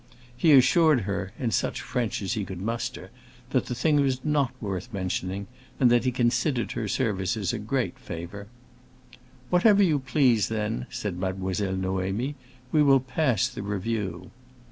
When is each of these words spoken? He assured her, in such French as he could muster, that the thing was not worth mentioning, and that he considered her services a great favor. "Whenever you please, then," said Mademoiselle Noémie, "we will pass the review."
He 0.35 0.51
assured 0.53 1.01
her, 1.01 1.31
in 1.37 1.51
such 1.51 1.79
French 1.79 2.23
as 2.23 2.33
he 2.33 2.43
could 2.43 2.59
muster, 2.59 3.11
that 3.51 3.67
the 3.67 3.75
thing 3.75 3.97
was 4.01 4.19
not 4.25 4.51
worth 4.59 4.91
mentioning, 4.91 5.45
and 5.79 5.91
that 5.91 6.05
he 6.05 6.11
considered 6.11 6.71
her 6.71 6.87
services 6.87 7.53
a 7.53 7.59
great 7.59 7.99
favor. 7.99 8.47
"Whenever 9.51 9.83
you 9.83 9.99
please, 9.99 10.47
then," 10.47 10.87
said 10.89 11.19
Mademoiselle 11.19 11.75
Noémie, 11.77 12.33
"we 12.71 12.81
will 12.81 12.99
pass 12.99 13.47
the 13.47 13.61
review." 13.61 14.31